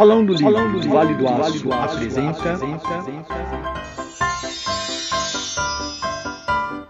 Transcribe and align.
Salão 0.00 0.24
do 0.24 0.32
Livro, 0.32 0.88
Vale 0.88 1.12
do 1.12 1.28
Aço, 1.28 1.70
apresenta... 1.70 2.58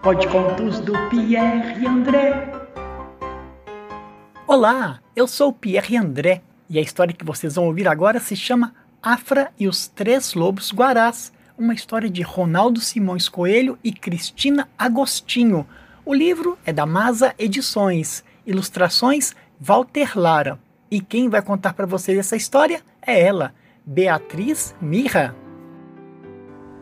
Pode 0.00 0.29
contos 0.29 0.79
do 0.79 0.93
Pierre 1.09 1.88
André. 1.88 2.52
Olá, 4.46 5.00
eu 5.16 5.27
sou 5.27 5.48
o 5.48 5.52
Pierre 5.52 5.96
André 5.96 6.41
e 6.68 6.79
a 6.79 6.80
história 6.80 7.12
que 7.12 7.25
vocês 7.25 7.57
vão 7.57 7.66
ouvir 7.66 7.88
agora 7.88 8.20
se 8.20 8.36
chama 8.36 8.73
Afra 9.02 9.50
e 9.58 9.66
os 9.66 9.88
Três 9.88 10.34
Lobos 10.34 10.70
Guarás, 10.70 11.32
uma 11.58 11.74
história 11.74 12.08
de 12.08 12.22
Ronaldo 12.22 12.79
Simões 12.79 13.29
Coelho 13.29 13.77
e 13.82 13.90
Cristina 13.90 14.68
Agostinho. 14.79 15.66
O 16.06 16.14
livro 16.14 16.56
é 16.64 16.72
da 16.72 16.86
Masa 16.86 17.34
Edições, 17.36 18.22
ilustrações 18.46 19.34
Walter 19.61 20.16
Lara. 20.16 20.61
E 20.90 21.00
quem 21.00 21.29
vai 21.29 21.40
contar 21.40 21.75
para 21.75 21.86
vocês 21.86 22.18
essa 22.18 22.35
história 22.35 22.82
é 23.00 23.22
ela, 23.22 23.54
Beatriz 23.86 24.75
Mirra. 24.80 25.36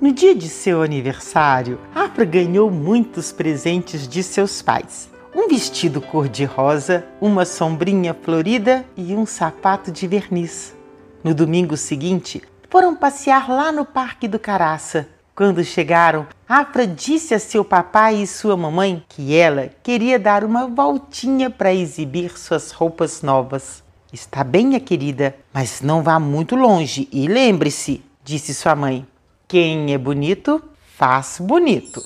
No 0.00 0.10
dia 0.12 0.34
de 0.34 0.48
seu 0.48 0.80
aniversário, 0.80 1.78
Afra 1.94 2.24
ganhou 2.24 2.70
muitos 2.70 3.32
presentes 3.32 4.08
de 4.08 4.22
seus 4.22 4.62
pais. 4.62 5.10
Um 5.34 5.46
vestido 5.46 6.00
cor-de-rosa, 6.00 7.04
uma 7.20 7.44
sombrinha 7.44 8.14
florida 8.14 8.82
e 8.96 9.14
um 9.14 9.26
sapato 9.26 9.92
de 9.92 10.06
verniz. 10.06 10.74
No 11.22 11.34
domingo 11.34 11.76
seguinte, 11.76 12.42
foram 12.70 12.96
passear 12.96 13.50
lá 13.50 13.70
no 13.70 13.84
Parque 13.84 14.26
do 14.26 14.38
Caraça. 14.38 15.06
Quando 15.34 15.62
chegaram, 15.62 16.26
Afra 16.48 16.86
disse 16.86 17.34
a 17.34 17.38
seu 17.38 17.62
papai 17.62 18.22
e 18.22 18.26
sua 18.26 18.56
mamãe 18.56 19.04
que 19.06 19.36
ela 19.36 19.68
queria 19.82 20.18
dar 20.18 20.44
uma 20.44 20.66
voltinha 20.66 21.50
para 21.50 21.74
exibir 21.74 22.38
suas 22.38 22.70
roupas 22.70 23.20
novas. 23.20 23.86
Está 24.10 24.42
bem, 24.42 24.68
minha 24.68 24.80
querida, 24.80 25.36
mas 25.52 25.82
não 25.82 26.02
vá 26.02 26.18
muito 26.18 26.56
longe 26.56 27.08
e 27.12 27.28
lembre-se, 27.28 28.02
disse 28.24 28.54
sua 28.54 28.74
mãe: 28.74 29.06
quem 29.46 29.92
é 29.92 29.98
bonito, 29.98 30.62
faz 30.96 31.38
bonito. 31.38 32.02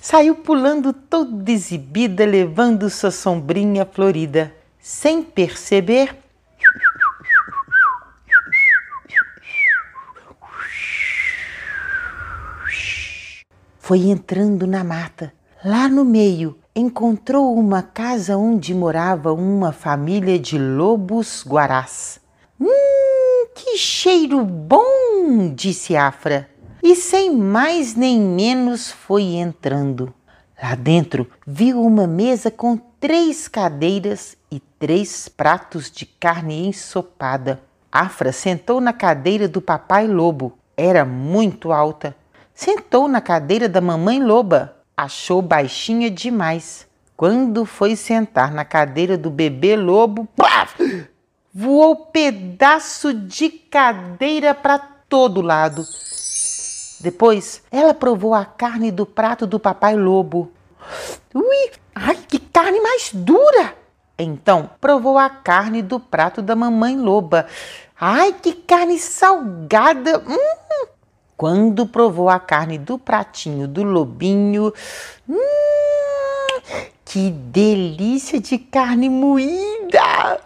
Saiu 0.00 0.34
pulando 0.34 0.92
toda 0.92 1.50
exibida, 1.50 2.24
levando 2.26 2.90
sua 2.90 3.12
sombrinha 3.12 3.86
florida. 3.86 4.52
Sem 4.80 5.22
perceber, 5.22 6.16
foi 13.78 14.00
entrando 14.00 14.66
na 14.66 14.82
mata. 14.82 15.32
Lá 15.64 15.88
no 15.88 16.04
meio, 16.04 16.58
encontrou 16.74 17.56
uma 17.56 17.82
casa 17.82 18.36
onde 18.36 18.74
morava 18.74 19.32
uma 19.32 19.70
família 19.70 20.36
de 20.36 20.58
lobos 20.58 21.44
guarás. 21.46 22.18
Hum, 22.60 23.46
que 23.54 23.78
cheiro 23.78 24.44
bom! 24.44 25.54
disse 25.54 25.94
Afra. 25.94 26.50
E 26.82 26.96
sem 26.96 27.30
mais 27.36 27.94
nem 27.94 28.20
menos 28.20 28.90
foi 28.90 29.22
entrando. 29.36 30.12
Lá 30.60 30.74
dentro 30.74 31.30
viu 31.46 31.80
uma 31.80 32.08
mesa 32.08 32.50
com 32.50 32.76
três 32.98 33.46
cadeiras 33.46 34.36
e 34.50 34.58
três 34.80 35.28
pratos 35.28 35.92
de 35.92 36.04
carne 36.04 36.66
ensopada. 36.66 37.60
Afra 37.92 38.32
sentou 38.32 38.80
na 38.80 38.92
cadeira 38.92 39.46
do 39.46 39.62
papai 39.62 40.08
lobo. 40.08 40.58
Era 40.76 41.04
muito 41.04 41.70
alta. 41.70 42.16
Sentou 42.52 43.06
na 43.06 43.20
cadeira 43.20 43.68
da 43.68 43.80
mamãe 43.80 44.20
loba 44.20 44.81
achou 44.96 45.42
baixinha 45.42 46.10
demais. 46.10 46.86
Quando 47.16 47.64
foi 47.64 47.94
sentar 47.94 48.52
na 48.52 48.64
cadeira 48.64 49.16
do 49.16 49.30
bebê 49.30 49.76
lobo, 49.76 50.28
voou 51.52 51.96
pedaço 52.06 53.12
de 53.12 53.50
cadeira 53.50 54.54
para 54.54 54.78
todo 54.78 55.40
lado. 55.40 55.84
Depois, 57.00 57.62
ela 57.70 57.92
provou 57.92 58.32
a 58.34 58.44
carne 58.44 58.90
do 58.90 59.04
prato 59.04 59.46
do 59.46 59.58
papai 59.58 59.96
lobo. 59.96 60.52
Ui, 61.34 61.70
ai, 61.94 62.16
que 62.16 62.38
carne 62.38 62.80
mais 62.80 63.10
dura! 63.12 63.74
Então, 64.18 64.70
provou 64.80 65.18
a 65.18 65.28
carne 65.28 65.82
do 65.82 65.98
prato 65.98 66.40
da 66.40 66.54
mamãe 66.54 66.96
loba. 66.96 67.46
Ai, 68.00 68.32
que 68.32 68.52
carne 68.52 68.98
salgada! 68.98 70.18
Hum, 70.18 70.71
quando 71.42 71.84
provou 71.88 72.28
a 72.28 72.38
carne 72.38 72.78
do 72.78 72.96
pratinho 72.96 73.66
do 73.66 73.82
lobinho, 73.82 74.72
hum, 75.28 75.36
que 77.04 77.32
delícia 77.32 78.38
de 78.38 78.56
carne 78.58 79.08
moída! 79.08 80.40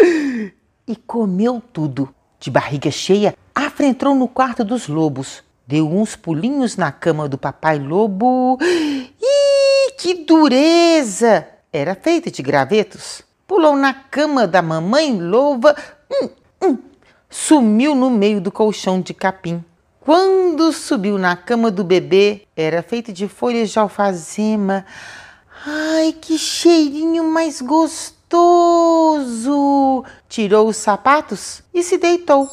E 0.89 0.97
comeu 0.97 1.63
tudo. 1.71 2.09
De 2.41 2.51
barriga 2.51 2.91
cheia, 2.91 3.37
Afra 3.55 3.85
entrou 3.85 4.15
no 4.15 4.27
quarto 4.27 4.65
dos 4.65 4.89
lobos, 4.89 5.45
deu 5.67 5.87
uns 5.87 6.17
pulinhos 6.17 6.79
na 6.79 6.91
cama 6.91 7.29
do 7.29 7.37
papai 7.37 7.79
lobo. 7.79 8.57
Ih, 8.63 9.93
que 9.99 10.25
dureza! 10.25 11.47
Era 11.71 11.95
feita 11.95 12.31
de 12.31 12.41
gravetos. 12.41 13.21
Pulou 13.47 13.77
na 13.77 13.93
cama 13.93 14.47
da 14.47 14.63
mamãe 14.63 15.13
loba, 15.21 15.77
hum, 16.11 16.31
hum, 16.63 16.79
sumiu 17.29 17.95
no 17.95 18.09
meio 18.09 18.41
do 18.41 18.51
colchão 18.51 19.03
de 19.03 19.13
capim. 19.13 19.63
Quando 20.07 20.73
subiu 20.73 21.19
na 21.19 21.35
cama 21.35 21.69
do 21.69 21.83
bebê, 21.83 22.43
era 22.57 22.81
feita 22.81 23.13
de 23.13 23.27
folhas 23.27 23.71
de 23.71 23.79
alfazema. 23.81 24.87
Ai, 25.67 26.15
que 26.21 26.39
cheirinho 26.39 27.25
mais 27.25 27.61
gostoso! 27.61 28.05
Tirou 30.29 30.69
os 30.69 30.77
sapatos 30.77 31.61
e 31.75 31.83
se 31.83 31.99
deitou. 31.99 32.49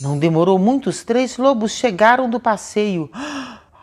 Não 0.00 0.16
demorou 0.16 0.56
muito, 0.56 0.88
os 0.88 1.02
três 1.02 1.36
lobos 1.36 1.72
chegaram 1.72 2.30
do 2.30 2.38
passeio. 2.38 3.10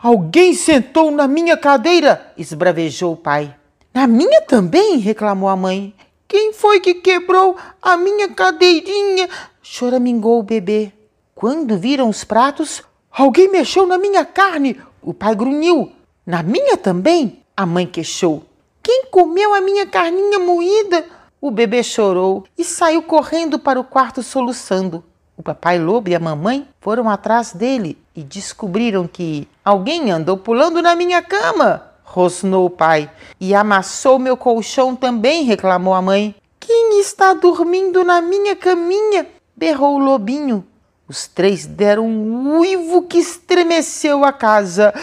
Alguém 0.02 0.54
sentou 0.54 1.12
na 1.12 1.28
minha 1.28 1.58
cadeira! 1.58 2.32
esbravejou 2.38 3.12
o 3.12 3.18
pai. 3.18 3.54
Na 3.94 4.08
minha 4.08 4.42
também? 4.42 5.00
reclamou 5.00 5.50
a 5.50 5.58
mãe. 5.58 5.94
Quem 6.30 6.54
foi 6.54 6.80
que 6.80 6.94
quebrou 6.94 7.58
a 7.82 7.98
minha 7.98 8.30
cadeirinha? 8.30 9.28
choramingou 9.62 10.40
o 10.40 10.44
bebê. 10.44 10.94
Quando 11.36 11.78
viram 11.78 12.10
os 12.10 12.24
pratos, 12.24 12.84
alguém 13.12 13.50
mexeu 13.52 13.86
na 13.86 13.98
minha 13.98 14.24
carne. 14.24 14.80
O 15.02 15.14
pai 15.14 15.36
grunhiu. 15.36 15.92
Na 16.26 16.42
minha 16.44 16.78
também? 16.78 17.44
A 17.56 17.66
mãe 17.66 17.86
queixou. 17.86 18.44
Quem 18.82 19.06
comeu 19.12 19.54
a 19.54 19.62
minha 19.62 19.86
carninha 19.86 20.40
moída? 20.40 21.06
O 21.42 21.52
bebê 21.52 21.84
chorou 21.84 22.46
e 22.58 22.64
saiu 22.64 23.02
correndo 23.04 23.60
para 23.60 23.80
o 23.80 23.84
quarto 23.84 24.24
soluçando. 24.24 25.04
O 25.36 25.44
papai 25.44 25.80
lobo 25.80 26.10
e 26.10 26.16
a 26.16 26.20
mamãe 26.20 26.68
foram 26.80 27.10
atrás 27.10 27.52
dele 27.54 27.98
e 28.16 28.24
descobriram 28.24 29.08
que 29.08 29.48
alguém 29.66 30.12
andou 30.12 30.38
pulando 30.38 30.82
na 30.82 30.96
minha 30.96 31.22
cama. 31.22 31.84
Rosnou 32.04 32.66
o 32.68 32.70
pai. 32.70 33.10
E 33.40 33.56
amassou 33.56 34.20
meu 34.20 34.38
colchão 34.38 34.96
também, 34.96 35.44
reclamou 35.44 35.94
a 35.94 36.02
mãe. 36.02 36.36
Quem 36.60 37.00
está 37.00 37.34
dormindo 37.34 38.04
na 38.04 38.22
minha 38.22 38.56
caminha? 38.56 39.28
berrou 39.56 39.96
o 39.96 40.00
lobinho. 40.00 40.66
Os 41.08 41.28
três 41.28 41.66
deram 41.66 42.08
um 42.08 42.60
uivo 42.60 43.04
que 43.04 43.18
estremeceu 43.18 44.24
a 44.24 44.32
casa. 44.32 44.94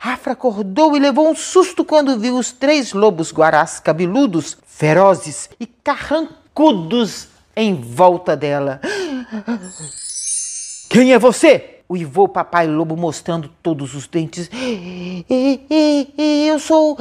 Afra 0.00 0.32
acordou 0.32 0.96
e 0.96 1.00
levou 1.00 1.28
um 1.28 1.34
susto 1.34 1.84
quando 1.84 2.18
viu 2.18 2.36
os 2.36 2.52
três 2.52 2.92
lobos 2.92 3.32
guarás 3.32 3.80
cabeludos, 3.80 4.56
ferozes 4.66 5.50
e 5.58 5.66
carrancudos 5.66 7.28
em 7.56 7.74
volta 7.74 8.36
dela. 8.36 8.80
Quem 10.88 11.12
é 11.12 11.18
você? 11.18 11.71
Uivou 11.92 12.26
papai 12.26 12.66
lobo 12.66 12.96
mostrando 12.96 13.50
todos 13.62 13.94
os 13.94 14.06
dentes. 14.06 14.50
Eu 16.48 16.58
sou. 16.58 16.96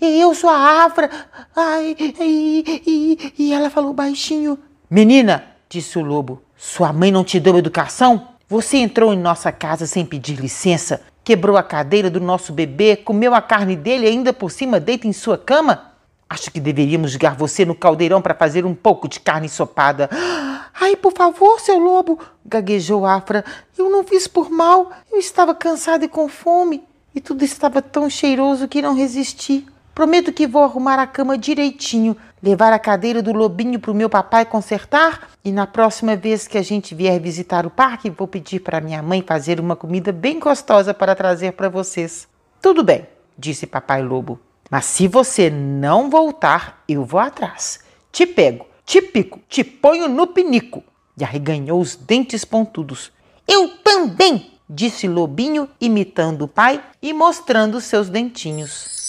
Eu 0.00 0.34
sou 0.34 0.48
a 0.50 0.84
Afra. 0.84 1.10
Ai, 1.54 1.94
e 3.38 3.52
ela 3.52 3.68
falou 3.68 3.92
baixinho. 3.92 4.58
Menina, 4.88 5.44
disse 5.68 5.98
o 5.98 6.02
lobo, 6.02 6.42
sua 6.56 6.92
mãe 6.92 7.12
não 7.12 7.22
te 7.22 7.38
deu 7.38 7.58
educação? 7.58 8.28
Você 8.48 8.78
entrou 8.78 9.12
em 9.12 9.18
nossa 9.18 9.52
casa 9.52 9.86
sem 9.86 10.04
pedir 10.04 10.40
licença, 10.40 11.02
quebrou 11.22 11.56
a 11.56 11.62
cadeira 11.62 12.10
do 12.10 12.18
nosso 12.20 12.52
bebê, 12.52 12.96
comeu 12.96 13.32
a 13.34 13.40
carne 13.40 13.76
dele 13.76 14.06
e 14.06 14.08
ainda 14.08 14.32
por 14.32 14.50
cima 14.50 14.80
deita 14.80 15.06
em 15.06 15.12
sua 15.12 15.38
cama? 15.38 15.89
Acho 16.30 16.48
que 16.52 16.60
deveríamos 16.60 17.10
jogar 17.10 17.34
você 17.34 17.64
no 17.64 17.74
caldeirão 17.74 18.22
para 18.22 18.36
fazer 18.36 18.64
um 18.64 18.72
pouco 18.72 19.08
de 19.08 19.18
carne 19.18 19.46
ensopada. 19.46 20.08
Ai, 20.80 20.94
por 20.94 21.12
favor, 21.12 21.58
seu 21.58 21.76
lobo, 21.76 22.20
gaguejou 22.46 23.04
Afra. 23.04 23.44
Eu 23.76 23.90
não 23.90 24.04
fiz 24.04 24.28
por 24.28 24.48
mal. 24.48 24.92
Eu 25.10 25.18
estava 25.18 25.52
cansada 25.56 26.04
e 26.04 26.08
com 26.08 26.28
fome. 26.28 26.84
E 27.12 27.20
tudo 27.20 27.44
estava 27.44 27.82
tão 27.82 28.08
cheiroso 28.08 28.68
que 28.68 28.80
não 28.80 28.94
resisti. 28.94 29.66
Prometo 29.92 30.32
que 30.32 30.46
vou 30.46 30.62
arrumar 30.62 31.00
a 31.00 31.06
cama 31.06 31.36
direitinho, 31.36 32.16
levar 32.40 32.72
a 32.72 32.78
cadeira 32.78 33.20
do 33.20 33.32
lobinho 33.32 33.80
para 33.80 33.90
o 33.90 33.94
meu 33.94 34.08
papai 34.08 34.44
consertar 34.44 35.30
e 35.44 35.50
na 35.50 35.66
próxima 35.66 36.14
vez 36.14 36.46
que 36.46 36.56
a 36.56 36.62
gente 36.62 36.94
vier 36.94 37.20
visitar 37.20 37.66
o 37.66 37.70
parque, 37.70 38.08
vou 38.08 38.28
pedir 38.28 38.60
para 38.60 38.80
minha 38.80 39.02
mãe 39.02 39.20
fazer 39.20 39.58
uma 39.58 39.74
comida 39.74 40.12
bem 40.12 40.38
gostosa 40.38 40.94
para 40.94 41.16
trazer 41.16 41.52
para 41.54 41.68
vocês. 41.68 42.28
Tudo 42.62 42.84
bem, 42.84 43.06
disse 43.36 43.66
Papai 43.66 44.00
Lobo. 44.00 44.38
Mas 44.70 44.84
se 44.84 45.08
você 45.08 45.50
não 45.50 46.08
voltar, 46.08 46.84
eu 46.88 47.04
vou 47.04 47.18
atrás. 47.18 47.80
Te 48.12 48.24
pego, 48.24 48.66
te 48.86 49.02
pico, 49.02 49.40
te 49.48 49.64
ponho 49.64 50.08
no 50.08 50.28
pinico. 50.28 50.84
E 51.18 51.24
arreganhou 51.24 51.80
os 51.80 51.96
dentes 51.96 52.44
pontudos. 52.44 53.10
Eu 53.48 53.68
também, 53.78 54.52
disse 54.68 55.08
Lobinho, 55.08 55.68
imitando 55.80 56.42
o 56.42 56.48
pai 56.48 56.80
e 57.02 57.12
mostrando 57.12 57.80
seus 57.80 58.08
dentinhos. 58.08 59.00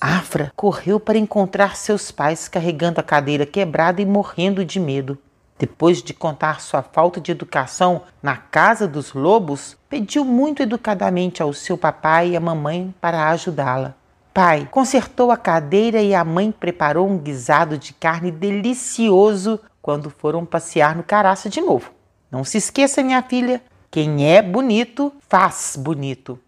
Afra 0.00 0.52
correu 0.56 0.98
para 0.98 1.16
encontrar 1.16 1.76
seus 1.76 2.10
pais 2.10 2.48
carregando 2.48 2.98
a 2.98 3.04
cadeira 3.04 3.46
quebrada 3.46 4.02
e 4.02 4.06
morrendo 4.06 4.64
de 4.64 4.80
medo. 4.80 5.16
Depois 5.56 6.02
de 6.02 6.12
contar 6.12 6.60
sua 6.60 6.82
falta 6.82 7.20
de 7.20 7.30
educação 7.30 8.02
na 8.20 8.36
casa 8.36 8.88
dos 8.88 9.12
lobos, 9.12 9.76
pediu 9.88 10.24
muito 10.24 10.60
educadamente 10.60 11.40
ao 11.40 11.52
seu 11.52 11.78
papai 11.78 12.30
e 12.30 12.36
à 12.36 12.40
mamãe 12.40 12.92
para 13.00 13.30
ajudá-la. 13.30 14.01
Pai 14.34 14.66
consertou 14.70 15.30
a 15.30 15.36
cadeira 15.36 16.00
e 16.00 16.14
a 16.14 16.24
mãe 16.24 16.50
preparou 16.50 17.06
um 17.06 17.18
guisado 17.18 17.76
de 17.76 17.92
carne 17.92 18.30
delicioso 18.30 19.60
quando 19.82 20.08
foram 20.08 20.46
passear 20.46 20.96
no 20.96 21.02
Caraça 21.02 21.50
de 21.50 21.60
novo. 21.60 21.90
Não 22.30 22.42
se 22.42 22.56
esqueça, 22.56 23.02
minha 23.02 23.22
filha, 23.22 23.60
quem 23.90 24.32
é 24.32 24.40
bonito 24.40 25.12
faz 25.28 25.76
bonito. 25.78 26.38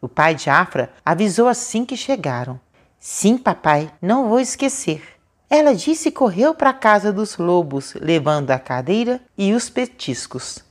O 0.00 0.08
pai 0.08 0.34
de 0.34 0.48
Afra 0.48 0.90
avisou 1.04 1.46
assim 1.46 1.84
que 1.84 1.94
chegaram. 1.94 2.58
Sim, 2.98 3.36
papai, 3.36 3.92
não 4.00 4.30
vou 4.30 4.40
esquecer. 4.40 5.02
Ela 5.50 5.74
disse 5.74 6.08
e 6.08 6.12
correu 6.12 6.54
para 6.54 6.70
a 6.70 6.74
casa 6.74 7.12
dos 7.12 7.36
lobos, 7.36 7.92
levando 8.00 8.50
a 8.50 8.58
cadeira 8.58 9.20
e 9.36 9.52
os 9.52 9.68
petiscos. 9.68 10.64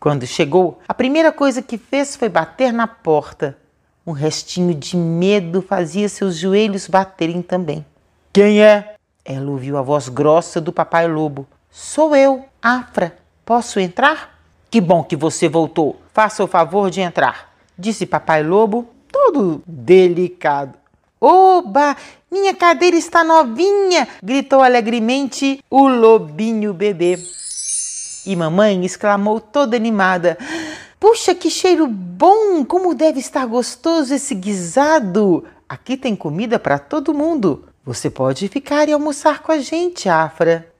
Quando 0.00 0.26
chegou, 0.26 0.80
a 0.88 0.94
primeira 0.94 1.30
coisa 1.30 1.60
que 1.60 1.76
fez 1.76 2.16
foi 2.16 2.30
bater 2.30 2.72
na 2.72 2.86
porta. 2.86 3.58
Um 4.06 4.12
restinho 4.12 4.72
de 4.72 4.96
medo 4.96 5.60
fazia 5.60 6.08
seus 6.08 6.36
joelhos 6.36 6.86
baterem 6.86 7.42
também. 7.42 7.84
Quem 8.32 8.62
é? 8.62 8.94
Ela 9.24 9.50
ouviu 9.50 9.76
a 9.76 9.82
voz 9.82 10.08
grossa 10.08 10.60
do 10.60 10.72
papai 10.72 11.08
lobo. 11.08 11.44
Sou 11.70 12.14
eu, 12.14 12.44
Afra. 12.62 13.16
Posso 13.44 13.80
entrar? 13.80 14.38
Que 14.70 14.80
bom 14.80 15.02
que 15.02 15.16
você 15.16 15.48
voltou. 15.48 16.00
Faça 16.12 16.44
o 16.44 16.46
favor 16.46 16.90
de 16.90 17.00
entrar, 17.00 17.52
disse 17.76 18.06
papai 18.06 18.42
lobo, 18.42 18.88
todo 19.10 19.62
delicado. 19.66 20.78
Oba! 21.20 21.96
Minha 22.30 22.54
cadeira 22.54 22.96
está 22.96 23.24
novinha! 23.24 24.06
gritou 24.22 24.62
alegremente 24.62 25.64
o 25.70 25.88
lobinho 25.88 26.72
bebê. 26.72 27.18
E 28.26 28.34
mamãe 28.34 28.84
exclamou 28.84 29.40
toda 29.40 29.76
animada: 29.76 30.36
Puxa, 30.98 31.34
que 31.34 31.50
cheiro 31.50 31.86
bom! 31.86 32.64
Como 32.64 32.94
deve 32.94 33.20
estar 33.20 33.44
gostoso 33.44 34.14
esse 34.14 34.34
guisado! 34.34 35.44
Aqui 35.68 35.94
tem 35.94 36.16
comida 36.16 36.58
para 36.58 36.78
todo 36.78 37.12
mundo. 37.12 37.68
Você 37.84 38.08
pode 38.08 38.48
ficar 38.48 38.88
e 38.88 38.92
almoçar 38.92 39.42
com 39.42 39.52
a 39.52 39.58
gente, 39.58 40.08
Afra. 40.08 40.72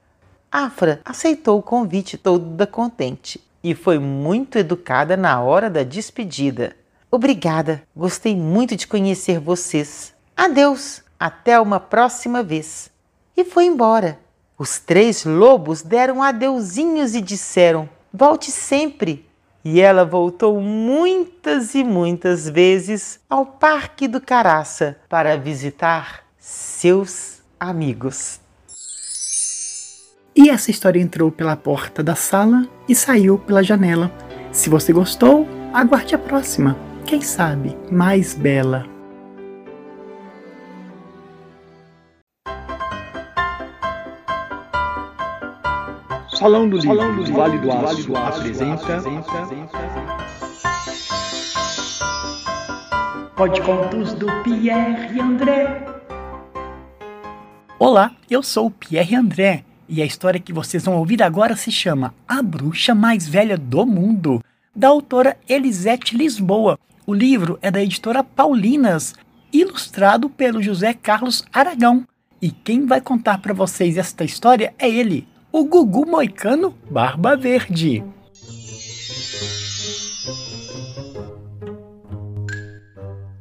Afra 0.51 1.03
aceitou 1.05 1.59
o 1.59 1.63
convite 1.63 2.17
toda 2.17 2.67
contente 2.67 3.39
e 3.63 3.75
foi 3.75 3.99
muito 3.99 4.57
educada 4.57 5.19
na 5.19 5.43
hora 5.43 5.69
da 5.69 5.83
despedida. 5.83 6.75
Obrigada, 7.11 7.83
gostei 7.95 8.35
muito 8.35 8.75
de 8.75 8.87
conhecer 8.87 9.39
vocês. 9.39 10.15
Adeus, 10.35 11.03
até 11.21 11.61
uma 11.61 11.79
próxima 11.79 12.43
vez. 12.43 12.91
E 13.37 13.45
foi 13.45 13.67
embora. 13.67 14.19
Os 14.59 14.79
três 14.79 15.27
lobos 15.27 15.83
deram 15.83 16.23
adeuzinhos 16.23 17.15
e 17.15 17.21
disseram: 17.21 17.87
Volte 18.11 18.51
sempre. 18.51 19.26
E 19.69 19.81
ela 19.81 20.05
voltou 20.05 20.61
muitas 20.61 21.75
e 21.75 21.83
muitas 21.83 22.49
vezes 22.49 23.19
ao 23.29 23.45
Parque 23.45 24.07
do 24.07 24.21
Caraça 24.21 24.97
para 25.09 25.37
visitar 25.37 26.23
seus 26.39 27.43
amigos. 27.59 28.39
E 30.37 30.49
essa 30.51 30.71
história 30.71 31.01
entrou 31.01 31.33
pela 31.33 31.57
porta 31.57 32.01
da 32.01 32.15
sala 32.15 32.69
e 32.89 32.95
saiu 32.95 33.41
pela 33.41 33.61
janela. 33.61 34.13
Se 34.53 34.71
você 34.71 34.93
gostou, 34.93 35.49
aguarde 35.75 36.15
a 36.15 36.19
próxima. 36.19 36.79
Quem 37.05 37.21
sabe 37.21 37.77
mais 37.91 38.35
bela. 38.35 38.96
Salão 46.47 46.69
do 46.69 46.77
Livro, 46.77 46.97
Salão 46.97 47.17
do 47.17 47.33
Vale 47.33 47.59
do 47.59 47.73
Aço, 47.73 48.17
apresenta... 48.17 49.03
Contos 53.65 54.15
do 54.15 54.27
Pierre 54.45 55.21
André. 55.21 55.85
Olá, 57.81 58.13
eu 58.31 58.45
sou 58.45 58.67
o 58.67 58.71
Pierre 58.71 59.17
André 59.17 59.65
e 59.89 60.01
a 60.01 60.07
história 60.07 60.39
que 60.39 60.53
vocês 60.53 60.85
vão 60.85 60.99
ouvir 60.99 61.21
agora 61.21 61.57
se 61.57 61.73
chama 61.73 62.15
A 62.29 62.41
Bruxa 62.41 62.95
Mais 62.95 63.27
Velha 63.27 63.59
do 63.59 63.85
Mundo, 63.85 64.41
da 64.73 64.87
autora 64.87 65.37
Elisete 65.49 66.17
Lisboa. 66.17 66.79
O 67.05 67.13
livro 67.13 67.59
é 67.61 67.73
da 67.73 67.83
editora 67.83 68.23
Paulinas, 68.23 69.17
ilustrado 69.53 70.31
pelo 70.31 70.63
José 70.63 70.95
Carlos 70.95 71.45
Aragão. 71.53 72.07
E 72.41 72.53
quem 72.53 72.87
vai 72.87 73.01
contar 73.01 73.39
para 73.39 73.53
vocês 73.53 73.99
esta 73.99 74.23
história 74.23 74.73
é 74.79 74.89
ele, 74.89 75.27
o 75.53 75.65
Gugu 75.65 76.07
Moicano 76.07 76.75
Barba 76.91 77.37
Verde. 77.37 78.05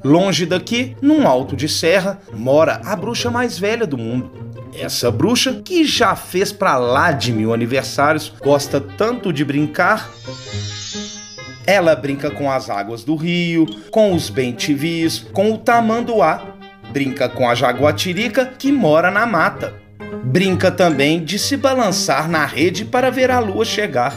Longe 0.03 0.45
daqui, 0.45 0.95
num 1.01 1.27
alto 1.27 1.55
de 1.55 1.67
serra, 1.67 2.21
mora 2.31 2.79
a 2.85 2.95
bruxa 2.95 3.31
mais 3.31 3.57
velha 3.57 3.87
do 3.87 3.97
mundo. 3.97 4.31
Essa 4.77 5.09
bruxa, 5.09 5.61
que 5.63 5.83
já 5.83 6.15
fez 6.15 6.51
pra 6.51 6.77
lá 6.77 7.11
de 7.11 7.31
mil 7.31 7.53
aniversários, 7.53 8.31
gosta 8.43 8.79
tanto 8.79 9.33
de 9.33 9.43
brincar. 9.43 10.11
Ela 11.65 11.95
brinca 11.95 12.29
com 12.29 12.51
as 12.51 12.69
águas 12.69 13.03
do 13.03 13.15
rio, 13.15 13.65
com 13.89 14.13
os 14.13 14.29
bentivis, 14.29 15.25
com 15.33 15.51
o 15.51 15.57
tamanduá. 15.57 16.55
Brinca 16.91 17.27
com 17.27 17.49
a 17.49 17.55
jaguatirica 17.55 18.45
que 18.45 18.71
mora 18.71 19.09
na 19.09 19.25
mata 19.25 19.84
Brinca 20.23 20.71
também 20.71 21.23
de 21.23 21.39
se 21.39 21.55
balançar 21.55 22.29
na 22.29 22.45
rede 22.45 22.83
para 22.83 23.09
ver 23.09 23.31
a 23.31 23.39
lua 23.39 23.63
chegar. 23.63 24.15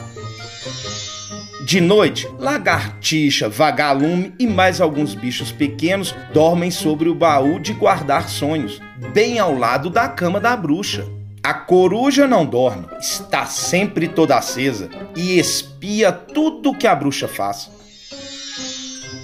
De 1.69 1.83
noite, 1.83 2.27
lagartixa, 2.39 3.47
vagalume 3.47 4.33
e 4.39 4.47
mais 4.47 4.81
alguns 4.81 5.15
bichos 5.15 5.53
pequenos 5.53 6.15
dormem 6.33 6.71
sobre 6.71 7.11
o 7.11 7.15
baú 7.15 7.61
de 7.61 7.75
guardar 7.75 8.29
sonhos, 8.29 8.81
bem 9.13 9.39
ao 9.39 9.55
lado 9.55 9.91
da 9.91 10.09
cama 10.09 10.41
da 10.41 10.57
bruxa. 10.57 11.07
A 11.43 11.53
coruja 11.53 12.27
não 12.27 12.47
dorme, 12.47 12.87
está 12.99 13.45
sempre 13.45 14.09
toda 14.09 14.37
acesa 14.37 14.89
e 15.15 15.39
espia 15.39 16.11
tudo 16.11 16.75
que 16.75 16.87
a 16.87 16.95
bruxa 16.95 17.29
faz. 17.29 17.71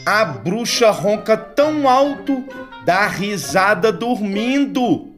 A 0.05 0.25
bruxa 0.25 0.91
ronca 0.91 1.37
tão 1.37 1.89
alto, 1.89 2.45
dá 2.85 3.07
risada 3.07 3.91
dormindo 3.91 5.15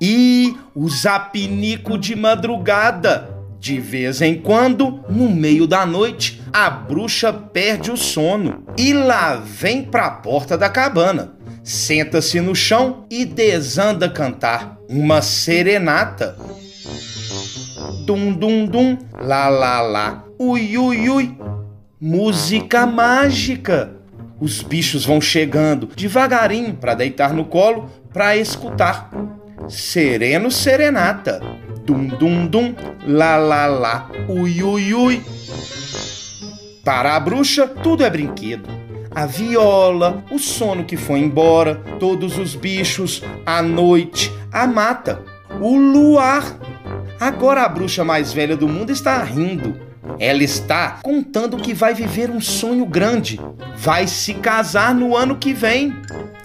e 0.00 0.56
o 0.74 0.88
zapinico 0.88 1.98
de 1.98 2.14
madrugada. 2.14 3.36
De 3.60 3.80
vez 3.80 4.22
em 4.22 4.36
quando, 4.36 5.04
no 5.08 5.28
meio 5.28 5.66
da 5.66 5.84
noite, 5.84 6.40
a 6.52 6.70
bruxa 6.70 7.32
perde 7.32 7.90
o 7.90 7.96
sono 7.96 8.62
e 8.76 8.92
lá 8.92 9.34
vem 9.34 9.82
pra 9.82 10.10
porta 10.10 10.56
da 10.56 10.68
cabana. 10.68 11.34
Senta-se 11.64 12.40
no 12.40 12.54
chão 12.54 13.04
e 13.10 13.24
desanda 13.24 14.08
cantar 14.08 14.78
uma 14.88 15.20
serenata. 15.20 16.36
Dum 18.06 18.32
dum 18.32 18.64
dum, 18.64 18.96
lá 19.20 19.48
lá 19.48 19.80
lá, 19.80 20.24
ui 20.38 20.78
ui 20.78 21.10
ui. 21.10 21.36
Música 22.00 22.86
mágica. 22.86 23.92
Os 24.40 24.62
bichos 24.62 25.04
vão 25.04 25.20
chegando 25.20 25.88
devagarinho 25.96 26.74
para 26.74 26.94
deitar 26.94 27.34
no 27.34 27.44
colo 27.44 27.90
para 28.12 28.36
escutar. 28.36 29.10
Sereno 29.68 30.50
Serenata. 30.50 31.40
Dum 31.84 32.06
dum 32.06 32.46
dum, 32.46 32.74
lá 33.06 33.36
lá 33.36 33.66
lá, 33.66 34.10
ui 34.28 34.62
ui 34.62 34.92
ui. 34.92 35.22
Para 36.84 37.16
a 37.16 37.20
bruxa, 37.20 37.66
tudo 37.66 38.04
é 38.04 38.10
brinquedo. 38.10 38.68
A 39.14 39.26
viola, 39.26 40.22
o 40.30 40.38
sono 40.38 40.84
que 40.84 40.96
foi 40.96 41.18
embora, 41.18 41.76
todos 41.98 42.38
os 42.38 42.54
bichos, 42.54 43.22
a 43.44 43.62
noite, 43.62 44.32
a 44.52 44.66
mata, 44.66 45.22
o 45.60 45.76
luar. 45.76 46.44
Agora 47.18 47.62
a 47.62 47.68
bruxa 47.68 48.04
mais 48.04 48.32
velha 48.32 48.56
do 48.56 48.68
mundo 48.68 48.92
está 48.92 49.22
rindo. 49.22 49.80
Ela 50.18 50.42
está 50.42 50.98
contando 51.02 51.56
que 51.56 51.74
vai 51.74 51.94
viver 51.94 52.30
um 52.30 52.40
sonho 52.40 52.84
grande. 52.84 53.40
Vai 53.76 54.06
se 54.06 54.34
casar 54.34 54.94
no 54.94 55.16
ano 55.16 55.36
que 55.36 55.52
vem. 55.52 55.94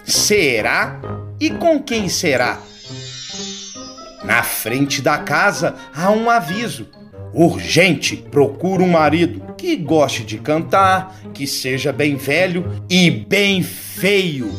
Será? 0.04 1.00
E 1.40 1.50
com 1.50 1.82
quem 1.82 2.08
será? 2.08 2.58
Na 4.24 4.42
frente 4.42 5.02
da 5.02 5.18
casa 5.18 5.74
há 5.94 6.10
um 6.10 6.30
aviso. 6.30 6.88
Urgente, 7.32 8.16
procura 8.16 8.82
um 8.82 8.88
marido 8.88 9.54
que 9.56 9.76
goste 9.76 10.22
de 10.22 10.38
cantar, 10.38 11.14
que 11.34 11.46
seja 11.46 11.92
bem 11.92 12.16
velho 12.16 12.82
e 12.88 13.10
bem 13.10 13.62
feio. 13.62 14.50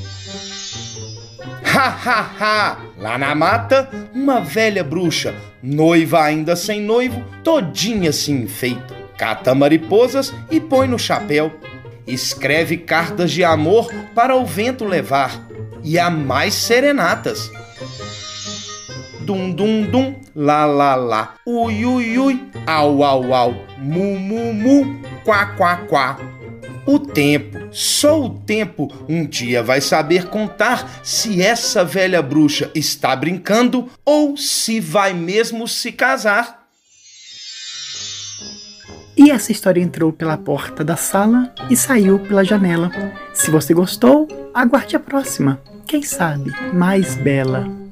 Ha 1.64 1.88
ha 1.88 2.32
ha! 2.40 2.78
Lá 2.98 3.18
na 3.18 3.34
mata, 3.34 3.90
uma 4.14 4.40
velha 4.40 4.84
bruxa, 4.84 5.36
noiva 5.62 6.24
ainda 6.24 6.56
sem 6.56 6.82
noivo, 6.82 7.24
todinha 7.44 8.12
se 8.12 8.32
enfeita, 8.32 8.96
cata 9.18 9.54
mariposas 9.54 10.34
e 10.50 10.60
põe 10.60 10.88
no 10.88 11.00
chapéu. 11.00 11.52
Escreve 12.08 12.78
cartas 12.78 13.32
de 13.32 13.44
amor 13.44 13.92
para 14.14 14.36
o 14.36 14.46
vento 14.46 14.86
levar 14.86 15.48
e 15.84 15.98
há 15.98 16.10
mais 16.10 16.54
serenatas. 16.54 17.52
Dum 19.26 19.52
dum 19.52 19.84
dum, 19.90 20.16
lá 20.36 20.66
lá 20.68 20.94
lá, 20.94 21.34
ui 21.48 21.84
ui 21.84 22.18
ui, 22.20 22.44
au 22.68 23.04
au 23.04 23.34
au, 23.34 23.56
mu 23.80 24.20
mu 24.20 24.54
mu, 24.54 25.02
quá 25.24 25.48
quá 25.58 25.78
quá. 25.90 26.18
O 26.86 27.00
tempo, 27.00 27.58
só 27.72 28.22
o 28.22 28.30
tempo, 28.30 28.94
um 29.10 29.26
dia 29.26 29.64
vai 29.64 29.82
saber 29.82 30.28
contar 30.30 31.02
se 31.02 31.42
essa 31.42 31.84
velha 31.84 32.22
bruxa 32.22 32.70
está 32.76 33.16
brincando 33.16 33.90
ou 34.06 34.38
se 34.38 34.80
vai 34.80 35.12
mesmo 35.12 35.68
se 35.68 35.92
casar. 35.92 36.68
E 39.18 39.32
essa 39.32 39.52
história 39.52 39.82
entrou 39.82 40.14
pela 40.14 40.38
porta 40.38 40.84
da 40.84 40.96
sala 40.96 41.52
e 41.68 41.76
saiu 41.76 42.20
pela 42.20 42.44
janela. 42.44 42.92
Se 43.34 43.50
você 43.50 43.74
gostou, 43.74 44.28
aguarde 44.54 44.96
a 44.96 45.00
próxima. 45.00 45.60
Quem 45.88 46.04
sabe 46.04 46.52
mais 46.72 47.16
bela. 47.16 47.85